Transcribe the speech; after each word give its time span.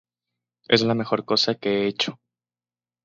Es 0.67 0.81
la 0.81 0.95
mejor 0.95 1.25
cosa 1.25 1.53
que 1.53 1.83
he 1.83 1.87
hecho. 1.87 2.17